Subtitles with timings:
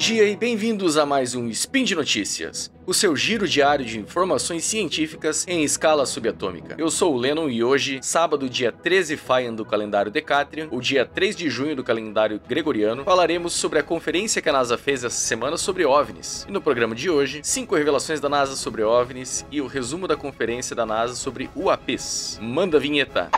[0.00, 4.64] dia e bem-vindos a mais um Spin de Notícias, o seu giro diário de informações
[4.64, 6.74] científicas em escala subatômica.
[6.76, 11.06] Eu sou o Lennon e hoje, sábado, dia 13 Faian do calendário Decatrian, o dia
[11.06, 15.16] 3 de junho do calendário Gregoriano, falaremos sobre a conferência que a NASA fez essa
[15.16, 16.44] semana sobre OVNIs.
[16.46, 20.16] E no programa de hoje, cinco revelações da NASA sobre OVNIs e o resumo da
[20.16, 22.38] conferência da NASA sobre UAPs.
[22.42, 23.30] Manda a vinheta.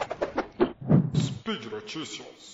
[1.14, 2.50] Speed Notícias.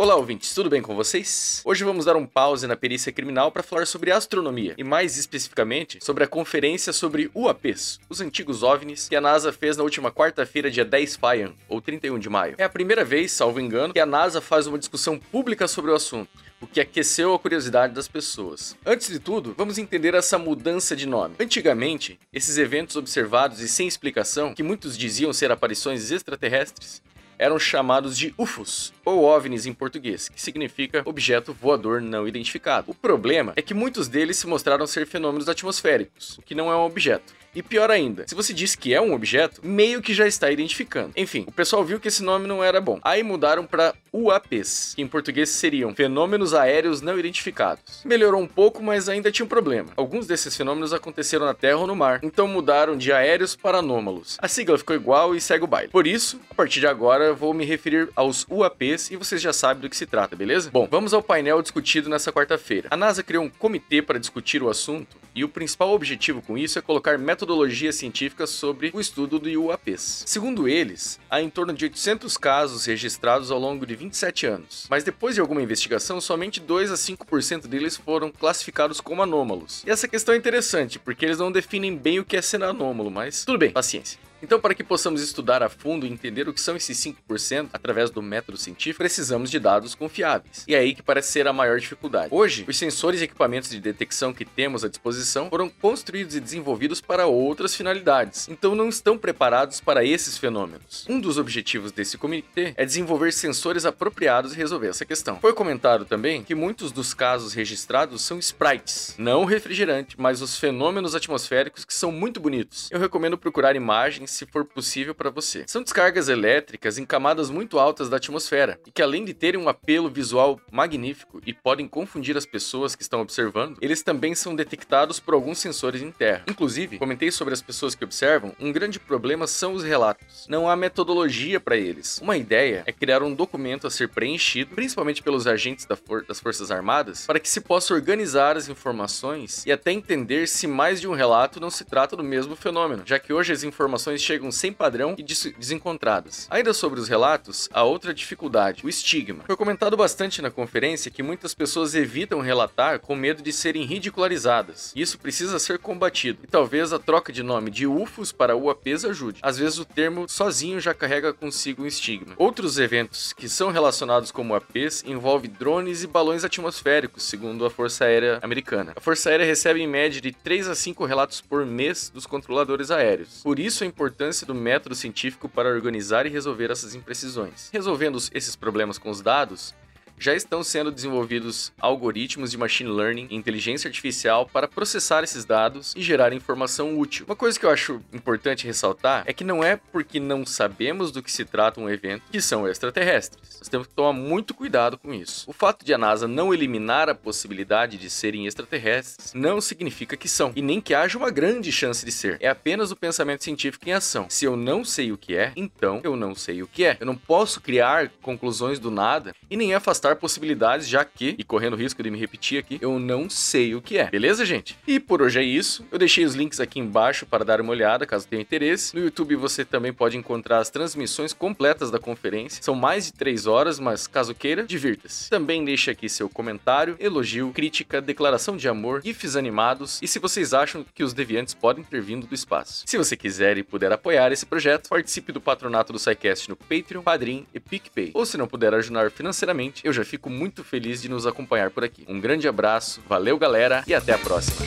[0.00, 1.60] Olá, ouvintes, tudo bem com vocês?
[1.62, 5.98] Hoje vamos dar um pause na perícia criminal para falar sobre astronomia e, mais especificamente,
[6.02, 10.70] sobre a conferência sobre UAPs, os antigos OVNIs, que a NASA fez na última quarta-feira,
[10.70, 12.54] dia 10 Faian, ou 31 de maio.
[12.56, 15.94] É a primeira vez, salvo engano, que a NASA faz uma discussão pública sobre o
[15.94, 16.30] assunto
[16.60, 18.76] o que aqueceu a curiosidade das pessoas.
[18.84, 21.36] Antes de tudo, vamos entender essa mudança de nome.
[21.40, 27.00] Antigamente, esses eventos observados e sem explicação, que muitos diziam ser aparições extraterrestres,
[27.40, 32.90] eram chamados de UFOs, ou OVNIs em português, que significa objeto voador não identificado.
[32.90, 36.76] O problema é que muitos deles se mostraram ser fenômenos atmosféricos, o que não é
[36.76, 37.40] um objeto.
[37.52, 41.12] E pior ainda, se você diz que é um objeto, meio que já está identificando.
[41.16, 43.00] Enfim, o pessoal viu que esse nome não era bom.
[43.02, 48.02] Aí mudaram para UAPs, que em português seriam Fenômenos Aéreos Não Identificados.
[48.04, 49.90] Melhorou um pouco, mas ainda tinha um problema.
[49.96, 54.38] Alguns desses fenômenos aconteceram na Terra ou no mar, então mudaram de aéreos para anômalos.
[54.40, 55.90] A sigla ficou igual e segue o baile.
[55.90, 59.82] Por isso, a partir de agora, vou me referir aos UAPs e vocês já sabem
[59.82, 60.70] do que se trata, beleza?
[60.70, 62.88] Bom, vamos ao painel discutido nessa quarta-feira.
[62.90, 66.78] A NASA criou um comitê para discutir o assunto e o principal objetivo com isso
[66.78, 70.22] é colocar metodologia científica sobre o estudo do UAPs.
[70.26, 75.02] Segundo eles, há em torno de 800 casos registrados ao longo de 27 anos, mas
[75.02, 79.82] depois de alguma investigação, somente 2 a 5% deles foram classificados como anômalos.
[79.86, 83.10] E essa questão é interessante, porque eles não definem bem o que é ser anômalo,
[83.10, 84.18] mas tudo bem, paciência.
[84.42, 88.10] Então, para que possamos estudar a fundo e entender o que são esses 5% através
[88.10, 90.64] do método científico, precisamos de dados confiáveis.
[90.66, 92.28] E é aí que parece ser a maior dificuldade.
[92.30, 97.00] Hoje, os sensores e equipamentos de detecção que temos à disposição foram construídos e desenvolvidos
[97.00, 101.04] para outras finalidades, então não estão preparados para esses fenômenos.
[101.08, 105.38] Um dos objetivos desse comitê é desenvolver sensores apropriados e resolver essa questão.
[105.40, 111.14] Foi comentado também que muitos dos casos registrados são sprites, não refrigerante, mas os fenômenos
[111.14, 112.88] atmosféricos que são muito bonitos.
[112.90, 115.64] Eu recomendo procurar imagens se for possível para você.
[115.66, 119.68] São descargas elétricas em camadas muito altas da atmosfera e que, além de terem um
[119.68, 125.09] apelo visual magnífico e podem confundir as pessoas que estão observando, eles também são detectados
[125.18, 126.44] por alguns sensores em terra.
[126.46, 130.46] Inclusive, comentei sobre as pessoas que observam, um grande problema são os relatos.
[130.48, 132.18] Não há metodologia para eles.
[132.22, 136.38] Uma ideia é criar um documento a ser preenchido, principalmente pelos agentes da for das
[136.38, 141.08] Forças Armadas, para que se possa organizar as informações e até entender se mais de
[141.08, 144.72] um relato não se trata do mesmo fenômeno, já que hoje as informações chegam sem
[144.72, 146.46] padrão e des desencontradas.
[146.50, 149.44] Ainda sobre os relatos, há outra dificuldade, o estigma.
[149.46, 154.92] Foi comentado bastante na conferência que muitas pessoas evitam relatar com medo de serem ridicularizadas.
[155.00, 156.40] Isso precisa ser combatido.
[156.44, 159.40] E talvez a troca de nome de UFOs para UAPs ajude.
[159.42, 162.34] Às vezes o termo sozinho já carrega consigo um estigma.
[162.36, 168.04] Outros eventos que são relacionados como UAPs envolvem drones e balões atmosféricos, segundo a Força
[168.04, 168.92] Aérea Americana.
[168.96, 172.90] A Força Aérea recebe em média de 3 a 5 relatos por mês dos controladores
[172.90, 173.40] aéreos.
[173.42, 177.70] Por isso a importância importância do método científico para organizar e resolver essas imprecisões.
[177.72, 179.74] Resolvendo esses problemas com os dados,
[180.20, 185.94] já estão sendo desenvolvidos algoritmos de machine learning e inteligência artificial para processar esses dados
[185.96, 187.24] e gerar informação útil.
[187.26, 191.22] Uma coisa que eu acho importante ressaltar é que não é porque não sabemos do
[191.22, 193.58] que se trata um evento que são extraterrestres.
[193.58, 195.48] Nós temos que tomar muito cuidado com isso.
[195.48, 200.28] O fato de a NASA não eliminar a possibilidade de serem extraterrestres não significa que
[200.28, 202.36] são, e nem que haja uma grande chance de ser.
[202.40, 204.26] É apenas o pensamento científico em ação.
[204.28, 206.98] Se eu não sei o que é, então eu não sei o que é.
[207.00, 211.76] Eu não posso criar conclusões do nada e nem afastar possibilidades, já que, e correndo
[211.76, 214.10] risco de me repetir aqui, eu não sei o que é.
[214.10, 214.76] Beleza, gente?
[214.86, 215.86] E por hoje é isso.
[215.90, 218.94] Eu deixei os links aqui embaixo para dar uma olhada, caso tenha interesse.
[218.94, 222.62] No YouTube você também pode encontrar as transmissões completas da conferência.
[222.62, 225.30] São mais de 3 horas, mas caso queira, divirta-se.
[225.30, 230.52] Também deixe aqui seu comentário, elogio, crítica, declaração de amor, gifs animados e se vocês
[230.52, 232.84] acham que os deviantes podem ter vindo do espaço.
[232.86, 237.02] Se você quiser e puder apoiar esse projeto, participe do patronato do SciCast no Patreon,
[237.02, 238.10] Padrim e PicPay.
[238.14, 241.70] Ou se não puder ajudar financeiramente, eu já já fico muito feliz de nos acompanhar
[241.70, 242.04] por aqui.
[242.08, 244.66] Um grande abraço, valeu galera e até a próxima.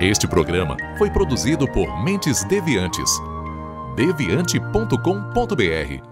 [0.00, 3.10] Este programa foi produzido por Mentes Deviantes.
[3.94, 6.11] deviante.com.br